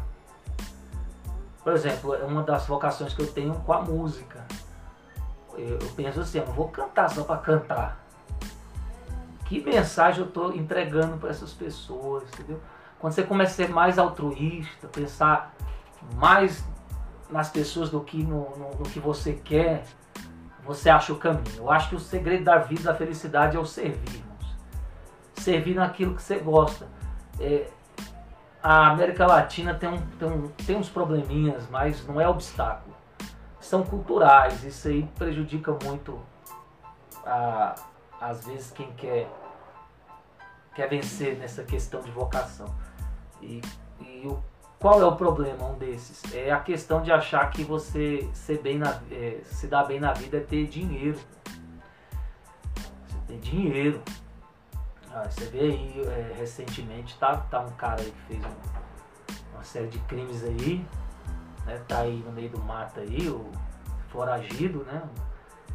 Por 1.62 1.72
exemplo, 1.72 2.14
é 2.14 2.24
uma 2.24 2.42
das 2.42 2.66
vocações 2.66 3.14
que 3.14 3.22
eu 3.22 3.32
tenho 3.32 3.54
com 3.54 3.72
a 3.72 3.80
música. 3.80 4.44
Eu, 5.54 5.78
eu 5.78 5.88
penso 5.94 6.20
assim, 6.20 6.38
eu 6.38 6.46
não 6.46 6.52
vou 6.52 6.68
cantar 6.68 7.08
só 7.10 7.24
para 7.24 7.38
cantar. 7.38 8.04
Que 9.46 9.62
mensagem 9.62 10.22
eu 10.22 10.28
estou 10.28 10.54
entregando 10.54 11.18
para 11.18 11.30
essas 11.30 11.52
pessoas, 11.52 12.24
entendeu? 12.32 12.60
Quando 12.98 13.12
você 13.12 13.22
começa 13.22 13.52
a 13.52 13.66
ser 13.66 13.68
mais 13.68 13.98
altruísta, 13.98 14.88
pensar 14.88 15.54
mais 16.14 16.64
nas 17.32 17.48
pessoas 17.50 17.90
do 17.90 18.00
que 18.00 18.22
no, 18.22 18.50
no, 18.56 18.70
no, 18.78 18.84
que 18.84 19.00
você 19.00 19.32
quer, 19.32 19.84
você 20.64 20.90
acha 20.90 21.12
o 21.12 21.16
caminho. 21.16 21.56
Eu 21.56 21.70
acho 21.70 21.88
que 21.88 21.96
o 21.96 22.00
segredo 22.00 22.44
da 22.44 22.58
vida, 22.58 22.84
da 22.84 22.94
felicidade 22.94 23.56
é 23.56 23.60
o 23.60 23.64
servir, 23.64 24.16
irmãos. 24.16 24.56
Servir 25.34 25.74
naquilo 25.74 26.14
que 26.14 26.22
você 26.22 26.38
gosta. 26.38 26.86
É, 27.40 27.68
a 28.62 28.90
América 28.90 29.26
Latina 29.26 29.74
tem, 29.74 29.88
um, 29.88 30.00
tem, 30.18 30.28
um, 30.28 30.48
tem 30.48 30.76
uns 30.76 30.88
probleminhas, 30.88 31.68
mas 31.70 32.06
não 32.06 32.20
é 32.20 32.28
obstáculo. 32.28 32.94
São 33.58 33.82
culturais, 33.82 34.62
isso 34.62 34.88
aí 34.88 35.08
prejudica 35.16 35.76
muito, 35.84 36.20
a, 37.24 37.74
às 38.20 38.44
vezes, 38.44 38.70
quem 38.70 38.92
quer, 38.92 39.28
quer 40.74 40.88
vencer 40.88 41.38
nessa 41.38 41.64
questão 41.64 42.02
de 42.02 42.10
vocação. 42.10 42.72
E, 43.40 43.60
e 44.00 44.26
o 44.26 44.51
qual 44.82 45.00
é 45.00 45.04
o 45.04 45.14
problema, 45.14 45.64
um 45.68 45.78
desses? 45.78 46.34
É 46.34 46.50
a 46.50 46.58
questão 46.58 47.02
de 47.02 47.12
achar 47.12 47.48
que 47.50 47.62
você 47.62 48.28
ser 48.34 48.60
bem 48.60 48.78
na, 48.78 49.00
é, 49.12 49.40
se 49.44 49.68
dar 49.68 49.84
bem 49.84 50.00
na 50.00 50.12
vida 50.12 50.38
é 50.38 50.40
ter 50.40 50.66
dinheiro. 50.66 51.20
Você 53.06 53.18
tem 53.28 53.38
dinheiro. 53.38 54.02
Ah, 55.14 55.24
você 55.30 55.44
vê 55.44 55.60
aí, 55.60 56.02
é, 56.04 56.34
recentemente, 56.36 57.16
tá, 57.16 57.36
tá 57.36 57.60
um 57.60 57.70
cara 57.70 58.00
aí 58.00 58.10
que 58.10 58.34
fez 58.34 58.44
um, 58.44 59.54
uma 59.54 59.62
série 59.62 59.86
de 59.86 60.00
crimes 60.00 60.42
aí, 60.42 60.84
né, 61.64 61.80
tá 61.86 61.98
aí 61.98 62.16
no 62.26 62.32
meio 62.32 62.50
do 62.50 62.58
mato 62.58 62.98
aí, 62.98 63.28
o 63.28 63.48
foragido, 64.08 64.84
né? 64.84 65.02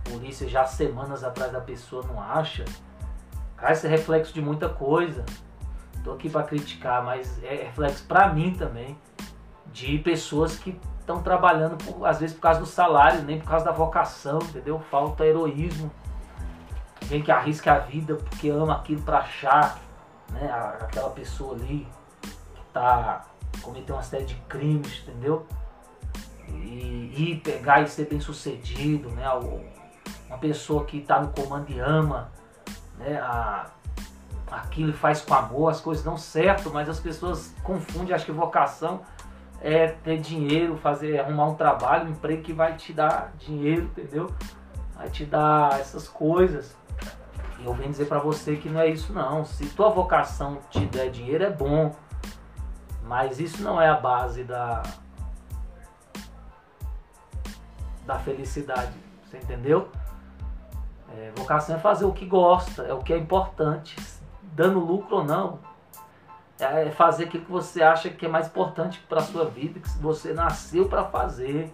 Polícia 0.04 0.50
já 0.50 0.66
semanas 0.66 1.24
atrás 1.24 1.54
da 1.54 1.62
pessoa 1.62 2.04
não 2.06 2.22
acha. 2.22 2.66
Cara, 3.56 3.72
esse 3.72 3.88
é 3.88 3.90
reflexo 3.90 4.34
de 4.34 4.42
muita 4.42 4.68
coisa 4.68 5.24
tô 6.08 6.14
aqui 6.14 6.30
para 6.30 6.44
criticar, 6.44 7.04
mas 7.04 7.44
é 7.44 7.66
reflexo 7.66 8.06
para 8.06 8.30
mim 8.34 8.54
também 8.54 8.98
de 9.74 10.00
pessoas 10.00 10.58
que 10.58 10.80
estão 11.02 11.22
trabalhando 11.22 11.78
por, 11.84 12.06
às 12.06 12.20
vezes 12.20 12.34
por 12.34 12.42
causa 12.44 12.62
do 12.62 12.66
salário, 12.66 13.24
nem 13.24 13.40
por 13.40 13.50
causa 13.50 13.66
da 13.66 13.74
vocação, 13.74 14.40
entendeu? 14.40 14.80
Falta 14.80 15.26
heroísmo. 15.26 15.92
Alguém 17.02 17.22
que 17.22 17.30
arrisca 17.30 17.74
a 17.74 17.80
vida 17.80 18.16
porque 18.16 18.50
ama 18.50 18.76
aquilo 18.76 19.02
para 19.02 19.20
achar, 19.20 19.80
né, 20.32 20.50
aquela 20.80 21.10
pessoa 21.10 21.56
ali 21.56 21.86
que 22.56 22.62
tá 22.74 23.26
cometendo 23.62 23.96
uma 23.96 24.04
série 24.04 24.26
de 24.26 24.36
crimes, 24.48 25.04
entendeu? 25.04 25.46
E, 26.48 27.14
e 27.18 27.42
pegar 27.44 27.82
e 27.82 27.88
ser 27.88 28.06
bem 28.06 28.22
sucedido, 28.22 29.10
né? 29.10 29.30
Uma 30.28 30.38
pessoa 30.38 30.86
que 30.86 31.00
está 31.00 31.20
no 31.22 31.30
comando 31.30 31.70
e 31.70 31.80
ama, 31.80 32.32
né? 32.98 33.20
A, 33.20 33.68
aquilo 34.52 34.94
faz 34.94 35.22
com 35.22 35.34
amor, 35.34 35.70
as 35.70 35.82
coisas 35.82 36.04
dão 36.04 36.18
certo, 36.18 36.72
mas 36.72 36.88
as 36.88 37.00
pessoas 37.00 37.54
confundem, 37.64 38.14
acho 38.14 38.26
que 38.26 38.32
vocação 38.32 39.02
é 39.62 39.88
ter 39.88 40.20
dinheiro, 40.20 40.78
fazer, 40.78 41.20
arrumar 41.20 41.48
um 41.48 41.56
trabalho, 41.56 42.08
um 42.08 42.12
emprego 42.12 42.44
que 42.44 42.54
vai 42.54 42.76
te 42.76 42.94
dar 42.94 43.34
dinheiro, 43.38 43.84
entendeu? 43.84 44.32
Vai 44.96 45.10
te 45.10 45.26
dar 45.26 45.80
essas 45.80 46.08
coisas. 46.08 46.76
E 47.60 47.66
eu 47.66 47.74
venho 47.74 47.90
dizer 47.90 48.06
para 48.06 48.20
você 48.20 48.56
que 48.56 48.70
não 48.70 48.80
é 48.80 48.88
isso 48.88 49.12
não. 49.12 49.44
Se 49.44 49.66
tua 49.70 49.90
vocação 49.90 50.60
te 50.70 50.86
der 50.86 51.10
dinheiro 51.10 51.44
é 51.44 51.50
bom, 51.50 51.96
mas 53.04 53.40
isso 53.40 53.64
não 53.64 53.82
é 53.82 53.90
a 53.90 53.96
base 53.96 54.44
da 54.44 54.84
da 58.06 58.18
felicidade, 58.20 58.94
você 59.26 59.38
entendeu? 59.38 59.92
É, 61.14 61.32
vocação 61.36 61.76
é 61.76 61.80
fazer 61.80 62.06
o 62.06 62.14
que 62.14 62.26
gosta, 62.26 62.84
é 62.84 62.94
o 62.94 63.00
que 63.00 63.12
é 63.12 63.18
importante 63.18 63.98
dando 64.58 64.80
lucro 64.80 65.18
ou 65.18 65.24
não. 65.24 65.60
É 66.60 66.90
fazer 66.90 67.26
aquilo 67.26 67.46
que 67.46 67.52
você 67.52 67.84
acha 67.84 68.10
que 68.10 68.26
é 68.26 68.30
mais 68.30 68.48
importante 68.48 69.00
para 69.08 69.20
a 69.20 69.24
sua 69.24 69.46
vida, 69.46 69.80
que 69.80 69.90
você 70.00 70.34
nasceu 70.34 70.90
para 70.90 71.06
fazer. 71.06 71.72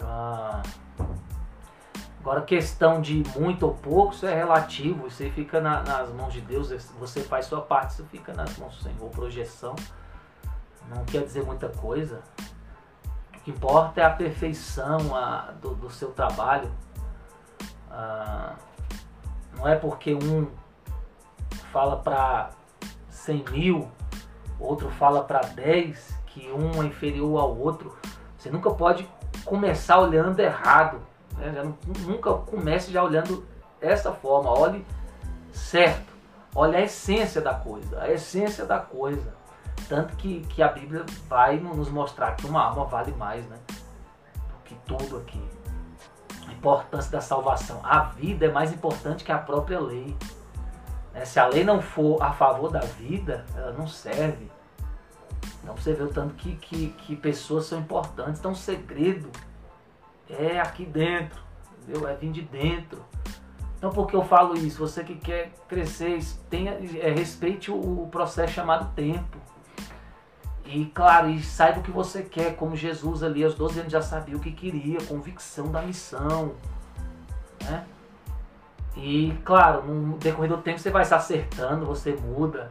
Ah, 0.00 0.62
agora, 2.20 2.42
questão 2.42 3.00
de 3.00 3.24
muito 3.36 3.66
ou 3.66 3.74
pouco, 3.74 4.14
isso 4.14 4.24
é 4.24 4.32
relativo. 4.32 5.08
Isso 5.08 5.24
aí 5.24 5.30
fica 5.32 5.60
na, 5.60 5.82
nas 5.82 6.08
mãos 6.10 6.32
de 6.32 6.40
Deus. 6.40 6.68
Você 7.00 7.20
faz 7.20 7.46
sua 7.46 7.60
parte, 7.60 7.94
isso 7.94 8.04
fica 8.04 8.32
nas 8.32 8.56
mãos 8.56 8.76
do 8.76 8.82
Senhor. 8.84 9.10
Projeção 9.10 9.74
não 10.88 11.04
quer 11.04 11.24
dizer 11.24 11.44
muita 11.44 11.68
coisa. 11.68 12.22
O 13.34 13.40
que 13.40 13.50
importa 13.50 14.00
é 14.00 14.04
a 14.04 14.10
perfeição 14.10 15.16
a, 15.16 15.50
do, 15.60 15.74
do 15.74 15.90
seu 15.90 16.12
trabalho. 16.12 16.70
Ah, 17.90 18.54
não 19.60 19.68
é 19.68 19.76
porque 19.76 20.14
um 20.14 20.48
fala 21.70 21.98
para 21.98 22.50
100 23.10 23.44
mil, 23.50 23.88
outro 24.58 24.88
fala 24.92 25.22
para 25.22 25.40
10, 25.40 26.18
que 26.26 26.50
um 26.50 26.82
é 26.82 26.86
inferior 26.86 27.38
ao 27.38 27.56
outro. 27.56 27.94
Você 28.38 28.50
nunca 28.50 28.70
pode 28.70 29.06
começar 29.44 29.98
olhando 29.98 30.40
errado. 30.40 31.00
Né? 31.36 31.74
nunca 32.06 32.32
comece 32.32 32.90
já 32.90 33.02
olhando 33.02 33.46
dessa 33.78 34.12
forma. 34.12 34.50
Olhe 34.50 34.84
certo. 35.52 36.10
Olhe 36.54 36.76
a 36.76 36.80
essência 36.80 37.42
da 37.42 37.52
coisa. 37.52 38.00
A 38.00 38.10
essência 38.10 38.64
da 38.64 38.78
coisa. 38.78 39.34
Tanto 39.88 40.16
que, 40.16 40.40
que 40.46 40.62
a 40.62 40.68
Bíblia 40.68 41.04
vai 41.28 41.58
nos 41.58 41.90
mostrar 41.90 42.32
que 42.32 42.46
uma 42.46 42.62
alma 42.64 42.86
vale 42.86 43.12
mais 43.12 43.44
né? 43.46 43.58
do 43.68 44.64
que 44.64 44.74
tudo 44.86 45.18
aqui. 45.18 45.59
Importância 46.54 47.10
da 47.10 47.20
salvação. 47.20 47.80
A 47.84 48.00
vida 48.00 48.46
é 48.46 48.50
mais 48.50 48.72
importante 48.72 49.24
que 49.24 49.32
a 49.32 49.38
própria 49.38 49.80
lei. 49.80 50.16
Né? 51.12 51.24
Se 51.24 51.38
a 51.38 51.46
lei 51.46 51.64
não 51.64 51.80
for 51.80 52.22
a 52.22 52.32
favor 52.32 52.70
da 52.70 52.80
vida, 52.80 53.44
ela 53.56 53.72
não 53.72 53.86
serve. 53.86 54.50
Então 55.62 55.76
você 55.76 55.92
vê 55.92 56.02
o 56.02 56.08
tanto 56.08 56.34
que, 56.34 56.56
que, 56.56 56.88
que 56.88 57.16
pessoas 57.16 57.66
são 57.66 57.78
importantes. 57.78 58.40
Então 58.40 58.52
o 58.52 58.56
segredo 58.56 59.30
é 60.28 60.60
aqui 60.60 60.84
dentro, 60.84 61.40
entendeu? 61.82 62.08
É 62.08 62.14
vir 62.14 62.32
de 62.32 62.42
dentro. 62.42 63.04
Então 63.76 63.90
por 63.90 64.06
que 64.06 64.14
eu 64.14 64.24
falo 64.24 64.56
isso? 64.56 64.78
Você 64.78 65.02
que 65.04 65.14
quer 65.16 65.52
crescer, 65.68 66.20
tenha, 66.48 66.72
é, 67.00 67.10
respeite 67.10 67.70
o, 67.70 68.02
o 68.04 68.08
processo 68.08 68.52
chamado 68.52 68.94
tempo. 68.94 69.38
E 70.72 70.86
claro, 70.86 71.28
e 71.28 71.42
saiba 71.42 71.80
o 71.80 71.82
que 71.82 71.90
você 71.90 72.22
quer, 72.22 72.54
como 72.54 72.76
Jesus 72.76 73.24
ali 73.24 73.42
aos 73.42 73.56
12 73.56 73.80
anos 73.80 73.92
já 73.92 74.00
sabia 74.00 74.36
o 74.36 74.40
que 74.40 74.52
queria, 74.52 75.00
convicção 75.02 75.68
da 75.68 75.82
missão. 75.82 76.54
Né? 77.64 77.84
E 78.96 79.36
claro, 79.44 79.82
no 79.84 80.16
decorrer 80.18 80.48
do 80.48 80.58
tempo 80.58 80.78
você 80.78 80.90
vai 80.90 81.04
se 81.04 81.12
acertando, 81.12 81.84
você 81.84 82.12
muda, 82.12 82.70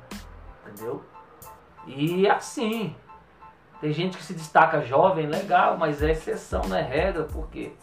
entendeu? 0.66 1.04
E 1.86 2.26
assim, 2.30 2.96
tem 3.82 3.92
gente 3.92 4.18
que 4.18 4.24
se 4.24 4.34
destaca 4.34 4.82
jovem, 4.82 5.28
legal, 5.28 5.78
mas 5.78 6.02
é 6.02 6.12
exceção, 6.12 6.62
não 6.70 6.78
é 6.78 6.82
regra, 6.82 7.24
porque 7.24 7.74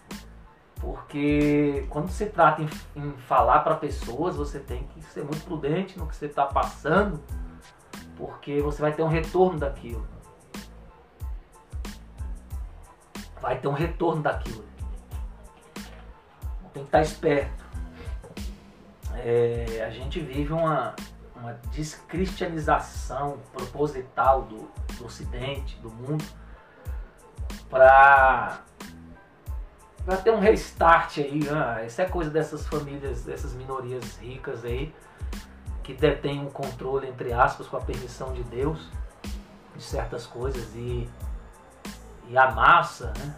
porque 0.81 1.87
quando 1.91 2.11
se 2.11 2.27
trata 2.27 2.63
em, 2.63 2.69
em 2.95 3.13
falar 3.13 3.61
para 3.61 3.75
pessoas, 3.75 4.37
você 4.37 4.61
tem 4.61 4.85
que 4.85 5.03
ser 5.03 5.25
muito 5.25 5.45
prudente 5.45 5.99
no 5.99 6.07
que 6.07 6.17
você 6.17 6.27
está 6.27 6.47
passando, 6.47 7.21
porque 8.17 8.61
você 8.61 8.81
vai 8.81 8.93
ter 8.93 9.03
um 9.03 9.09
retorno 9.09 9.59
daquilo. 9.59 10.07
Vai 13.41 13.59
ter 13.59 13.69
um 13.69 13.73
retorno 13.73 14.23
daquilo. 14.23 14.65
Tem 16.73 16.83
que 16.83 16.89
estar 16.89 17.03
esperto. 17.03 17.65
É, 19.15 19.85
a 19.87 19.91
gente 19.91 20.21
vive 20.21 20.53
uma, 20.53 20.95
uma 21.35 21.53
descristianização 21.73 23.39
proposital 23.53 24.43
do, 24.43 24.69
do 24.99 25.07
Ocidente, 25.07 25.77
do 25.79 25.91
mundo, 25.91 26.25
para 27.71 28.63
para 30.05 30.19
ter 30.19 30.31
um 30.31 30.39
restart 30.39 31.19
aí. 31.19 31.41
Ah, 31.51 31.85
isso 31.85 32.01
é 32.01 32.05
coisa 32.05 32.31
dessas 32.31 32.67
famílias, 32.69 33.25
dessas 33.25 33.53
minorias 33.55 34.17
ricas 34.19 34.65
aí, 34.65 34.95
que 35.87 35.95
detêm 35.95 36.41
um 36.41 36.51
controle, 36.51 37.09
entre 37.09 37.33
aspas, 37.33 37.69
com 37.69 37.77
a 37.77 37.81
permissão 37.81 38.33
de 38.33 38.43
Deus, 38.43 38.91
de 39.77 39.81
certas 39.81 40.27
coisas. 40.27 40.75
E, 40.75 41.09
e 42.27 42.37
a 42.37 42.51
massa, 42.51 43.13
né, 43.17 43.37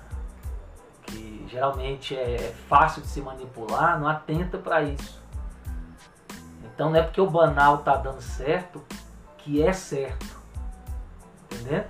que 1.02 1.47
geralmente 1.47 2.17
é 2.17 2.55
fácil 2.67 3.02
de 3.02 3.09
se 3.09 3.21
manipular, 3.21 4.00
não 4.00 4.09
atenta 4.09 4.57
para 4.57 4.83
isso. 4.83 5.23
Então 6.64 6.88
não 6.88 6.97
é 6.97 7.02
porque 7.02 7.21
o 7.21 7.28
banal 7.28 7.78
tá 7.78 7.97
dando 7.97 8.23
certo 8.23 8.83
que 9.37 9.62
é 9.62 9.75
certo. 9.75 10.38
Entendeu? 11.52 11.85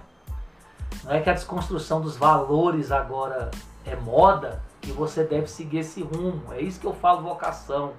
Não 1.05 1.13
é 1.13 1.21
que 1.21 1.31
a 1.31 1.35
desconstrução 1.35 2.01
dos 2.01 2.17
valores 2.17 2.91
agora 2.91 3.53
é 3.87 3.95
moda 3.95 4.61
que 4.81 4.91
você 4.91 5.23
deve 5.23 5.47
seguir 5.47 5.79
esse 5.79 6.03
rumo. 6.03 6.53
É 6.53 6.61
isso 6.61 6.81
que 6.81 6.87
eu 6.87 6.95
falo 6.95 7.23
vocação. 7.23 7.93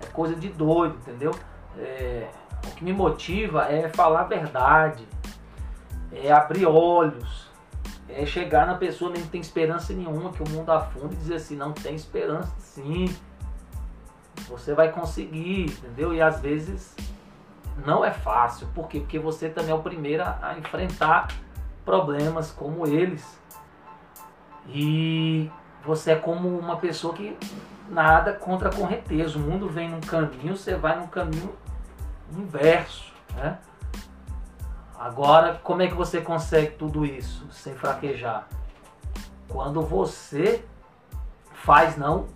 É 0.00 0.06
coisa 0.06 0.34
de 0.34 0.48
doido, 0.48 0.96
entendeu? 0.96 1.32
É, 1.78 2.28
o 2.66 2.70
que 2.74 2.84
me 2.84 2.92
motiva 2.92 3.64
é 3.64 3.88
falar 3.88 4.22
a 4.22 4.24
verdade, 4.24 5.06
é 6.12 6.32
abrir 6.32 6.66
olhos, 6.66 7.46
é 8.08 8.24
chegar 8.24 8.66
na 8.66 8.74
pessoa 8.74 9.12
que 9.12 9.18
não 9.18 9.26
tem 9.26 9.40
esperança 9.40 9.92
nenhuma, 9.92 10.32
que 10.32 10.42
o 10.42 10.48
mundo 10.48 10.70
afunda 10.70 11.12
e 11.14 11.16
dizer 11.16 11.34
assim, 11.34 11.56
não 11.56 11.72
tem 11.72 11.94
esperança 11.94 12.52
sim. 12.58 13.14
Você 14.48 14.74
vai 14.74 14.92
conseguir, 14.92 15.66
entendeu? 15.66 16.14
E 16.14 16.22
às 16.22 16.40
vezes 16.40 16.94
não 17.84 18.04
é 18.04 18.12
fácil. 18.12 18.66
Por 18.74 18.88
quê? 18.88 19.00
Porque 19.00 19.18
você 19.18 19.48
também 19.48 19.70
é 19.70 19.74
o 19.74 19.82
primeiro 19.82 20.22
a 20.22 20.56
enfrentar 20.58 21.28
problemas 21.84 22.50
como 22.50 22.86
eles. 22.86 23.38
E 24.68 25.50
você 25.84 26.12
é 26.12 26.16
como 26.16 26.58
uma 26.58 26.76
pessoa 26.76 27.14
que 27.14 27.36
nada 27.88 28.32
contra 28.32 28.68
a 28.68 28.72
correnteza. 28.72 29.38
O 29.38 29.40
mundo 29.40 29.68
vem 29.68 29.88
num 29.88 30.00
caminho, 30.00 30.56
você 30.56 30.74
vai 30.74 30.98
num 30.98 31.06
caminho 31.06 31.52
inverso. 32.32 33.12
Né? 33.34 33.58
Agora, 34.98 35.60
como 35.62 35.82
é 35.82 35.88
que 35.88 35.94
você 35.94 36.20
consegue 36.20 36.76
tudo 36.76 37.04
isso 37.04 37.46
sem 37.50 37.74
fraquejar? 37.74 38.48
Quando 39.48 39.82
você 39.82 40.64
faz 41.52 41.96
não 41.96 42.26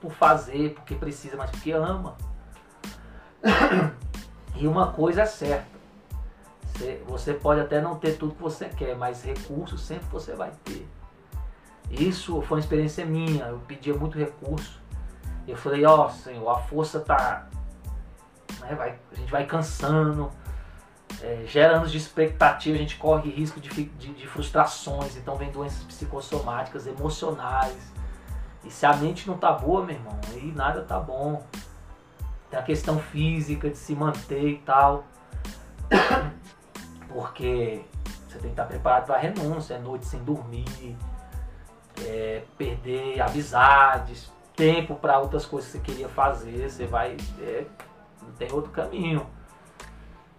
por 0.00 0.12
fazer, 0.12 0.74
porque 0.74 0.94
precisa, 0.94 1.36
mas 1.36 1.50
porque 1.50 1.72
ama. 1.72 2.16
E 4.54 4.66
uma 4.66 4.92
coisa 4.92 5.22
é 5.22 5.26
certa. 5.26 5.66
Você 7.06 7.32
pode 7.32 7.60
até 7.60 7.80
não 7.80 7.96
ter 7.96 8.18
tudo 8.18 8.34
que 8.34 8.42
você 8.42 8.66
quer, 8.68 8.94
mas 8.94 9.24
recursos 9.24 9.80
sempre 9.80 10.06
você 10.10 10.34
vai 10.34 10.52
ter. 10.62 10.86
Isso 11.90 12.40
foi 12.42 12.58
uma 12.58 12.60
experiência 12.60 13.04
minha. 13.04 13.46
Eu 13.46 13.58
pedia 13.66 13.94
muito 13.94 14.18
recurso. 14.18 14.80
Eu 15.46 15.56
falei, 15.56 15.84
ó 15.84 16.06
oh, 16.06 16.10
Senhor, 16.10 16.48
a 16.48 16.58
força 16.58 17.00
tá. 17.00 17.48
Né, 18.62 18.74
vai, 18.74 18.98
a 19.10 19.14
gente 19.14 19.30
vai 19.30 19.46
cansando, 19.46 20.30
é, 21.20 21.44
gera 21.46 21.76
anos 21.76 21.90
de 21.92 21.98
expectativa, 21.98 22.76
a 22.76 22.78
gente 22.78 22.96
corre 22.96 23.30
risco 23.30 23.60
de, 23.60 23.68
de, 23.68 24.14
de 24.14 24.26
frustrações, 24.26 25.16
então 25.16 25.36
vem 25.36 25.50
doenças 25.50 25.82
psicossomáticas, 25.84 26.86
emocionais. 26.86 27.92
E 28.64 28.70
se 28.70 28.86
a 28.86 28.94
mente 28.94 29.26
não 29.26 29.36
tá 29.36 29.52
boa, 29.52 29.84
meu 29.84 29.96
irmão, 29.96 30.18
aí 30.32 30.52
nada 30.54 30.82
tá 30.82 30.98
bom. 30.98 31.44
Tem 32.48 32.58
a 32.58 32.62
questão 32.62 32.98
física 32.98 33.68
de 33.68 33.76
se 33.76 33.94
manter 33.94 34.48
e 34.48 34.58
tal. 34.58 35.04
Porque 37.08 37.84
você 38.28 38.38
tem 38.38 38.42
que 38.42 38.48
estar 38.48 38.64
preparado 38.64 39.06
para 39.06 39.18
renúncia, 39.18 39.74
é 39.74 39.78
noite 39.78 40.06
sem 40.06 40.22
dormir, 40.22 40.96
é, 42.00 42.42
perder 42.56 43.20
amizades, 43.20 44.30
tempo 44.56 44.94
para 44.94 45.18
outras 45.18 45.44
coisas 45.44 45.70
que 45.70 45.78
você 45.78 45.84
queria 45.84 46.08
fazer, 46.08 46.70
você 46.70 46.86
vai. 46.86 47.16
É, 47.40 47.64
não 48.22 48.32
tem 48.32 48.50
outro 48.52 48.70
caminho. 48.70 49.26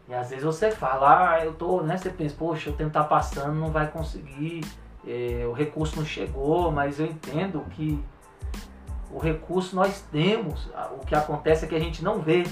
E 0.08 0.14
às 0.14 0.30
vezes 0.30 0.44
você 0.44 0.72
fala, 0.72 1.32
ah, 1.32 1.46
eu 1.46 1.54
tô, 1.54 1.82
né? 1.82 1.98
Você 1.98 2.10
pensa, 2.10 2.36
poxa, 2.38 2.70
eu 2.70 2.74
tentar 2.76 3.06
passando, 3.06 3.56
não 3.56 3.72
vai 3.72 3.90
conseguir, 3.90 4.66
é, 5.08 5.46
o 5.48 5.54
recurso 5.54 5.96
não 5.96 6.06
chegou, 6.06 6.72
mas 6.72 7.00
eu 7.00 7.06
entendo 7.06 7.62
que 7.72 8.04
o 9.12 9.20
recurso 9.20 9.76
nós 9.76 10.02
temos, 10.12 10.70
o 11.00 11.06
que 11.06 11.16
acontece 11.16 11.66
é 11.66 11.68
que 11.68 11.76
a 11.76 11.80
gente 11.80 12.04
não 12.04 12.20
vê. 12.20 12.44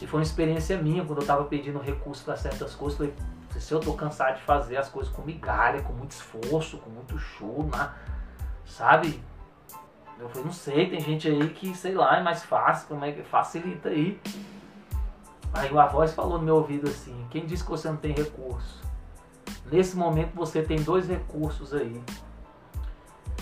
E 0.00 0.06
foi 0.06 0.20
uma 0.20 0.24
experiência 0.24 0.80
minha, 0.80 1.04
quando 1.04 1.18
eu 1.18 1.22
estava 1.22 1.44
pedindo 1.44 1.78
recurso 1.78 2.24
para 2.24 2.36
certas 2.36 2.74
coisas, 2.74 2.98
eu 2.98 3.06
falei, 3.06 3.60
se 3.60 3.72
eu 3.72 3.80
tô 3.80 3.92
cansado 3.94 4.36
de 4.36 4.42
fazer 4.42 4.76
as 4.76 4.88
coisas 4.88 5.12
com 5.12 5.22
migalha, 5.22 5.82
com 5.82 5.92
muito 5.92 6.12
esforço, 6.12 6.78
com 6.78 6.90
muito 6.90 7.18
show, 7.18 7.64
né? 7.64 7.90
sabe? 8.68 9.20
Eu 10.18 10.28
falei, 10.28 10.44
não 10.44 10.52
sei, 10.52 10.90
tem 10.90 11.00
gente 11.00 11.28
aí 11.28 11.48
que, 11.50 11.74
sei 11.74 11.94
lá, 11.94 12.18
é 12.18 12.22
mais 12.22 12.44
fácil, 12.44 12.88
como 12.88 13.04
é 13.04 13.12
que 13.12 13.22
facilita 13.22 13.88
aí. 13.88 14.20
Aí 15.52 15.70
uma 15.70 15.86
voz 15.86 16.12
falou 16.12 16.38
no 16.38 16.44
meu 16.44 16.56
ouvido 16.56 16.88
assim, 16.88 17.26
quem 17.30 17.46
disse 17.46 17.64
que 17.64 17.70
você 17.70 17.88
não 17.88 17.96
tem 17.96 18.12
recurso? 18.12 18.82
Nesse 19.70 19.96
momento 19.96 20.34
você 20.34 20.62
tem 20.62 20.82
dois 20.82 21.08
recursos 21.08 21.72
aí, 21.72 22.02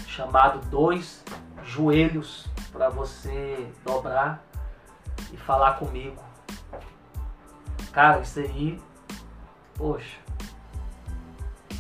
chamado 0.07 0.61
dois 0.69 1.25
joelhos 1.65 2.47
para 2.73 2.89
você 2.89 3.69
dobrar 3.85 4.45
e 5.33 5.37
falar 5.37 5.75
comigo. 5.75 6.23
Cara, 7.93 8.21
isso 8.21 8.39
aí 8.39 8.79
poxa, 9.77 10.19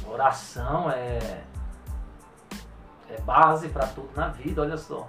oração 0.06 0.90
é, 0.90 1.42
é 3.08 3.20
base 3.20 3.68
para 3.68 3.86
tudo 3.86 4.10
na 4.14 4.28
vida, 4.28 4.62
olha 4.62 4.76
só. 4.76 5.08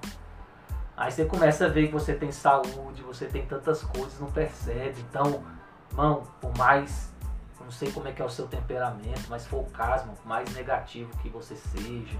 Aí 0.95 1.11
você 1.11 1.25
começa 1.25 1.65
a 1.65 1.69
ver 1.69 1.87
que 1.87 1.93
você 1.93 2.13
tem 2.13 2.31
saúde, 2.31 3.03
você 3.03 3.25
tem 3.25 3.45
tantas 3.45 3.83
coisas, 3.83 4.19
não 4.19 4.31
percebe. 4.31 4.99
Então, 5.09 5.43
irmão, 5.91 6.23
por 6.41 6.55
mais, 6.57 7.13
não 7.61 7.69
sei 7.69 7.91
como 7.91 8.07
é 8.07 8.11
que 8.11 8.21
é 8.21 8.25
o 8.25 8.29
seu 8.29 8.47
temperamento, 8.47 9.25
mas 9.29 9.45
for 9.45 9.59
o 9.59 9.69
caso, 9.71 10.07
por 10.07 10.27
mais 10.27 10.51
negativo 10.55 11.15
que 11.17 11.29
você 11.29 11.55
seja, 11.55 12.17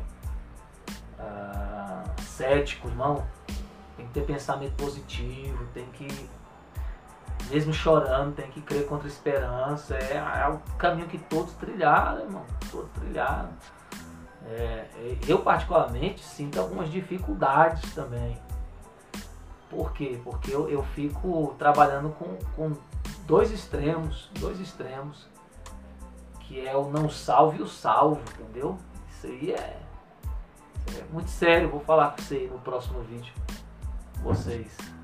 uh, 1.17 2.21
cético, 2.21 2.87
irmão, 2.87 3.25
tem 3.95 4.05
que 4.05 4.13
ter 4.13 4.25
pensamento 4.25 4.75
positivo, 4.75 5.65
tem 5.73 5.85
que 5.87 6.29
mesmo 7.49 7.73
chorando, 7.73 8.35
tem 8.35 8.49
que 8.51 8.61
crer 8.61 8.85
contra 8.87 9.07
a 9.07 9.11
esperança. 9.11 9.95
É, 9.95 10.17
é 10.17 10.49
o 10.49 10.59
caminho 10.77 11.07
que 11.07 11.17
todos 11.17 11.53
trilharam, 11.53 12.21
irmão. 12.21 12.45
Todos 12.71 12.91
trilharam. 12.91 13.49
É, 14.49 14.88
eu, 15.27 15.39
particularmente, 15.39 16.23
sinto 16.23 16.60
algumas 16.60 16.89
dificuldades 16.89 17.93
também. 17.93 18.38
Por 19.69 19.91
quê? 19.91 20.19
Porque 20.23 20.51
eu, 20.51 20.69
eu 20.69 20.81
fico 20.83 21.53
trabalhando 21.60 22.10
com, 22.12 22.38
com 22.55 22.73
dois 23.25 23.51
extremos, 23.51 24.31
dois 24.39 24.60
extremos, 24.62 25.27
que 26.41 26.65
é 26.65 26.75
o 26.75 26.89
não 26.89 27.10
salvo 27.10 27.57
e 27.57 27.62
o 27.62 27.67
salvo, 27.67 28.21
entendeu? 28.33 28.77
Isso 29.10 29.27
aí 29.27 29.51
é, 29.51 29.79
é 30.97 31.03
muito 31.12 31.29
sério, 31.29 31.69
vou 31.69 31.81
falar 31.81 32.12
com 32.12 32.21
você 32.21 32.49
no 32.51 32.60
próximo 32.60 33.01
vídeo. 33.01 33.33
Vocês. 34.23 34.96